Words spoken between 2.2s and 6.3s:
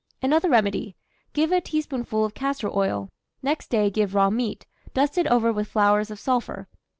of castor oil; next day give raw meat, dusted over with flowers of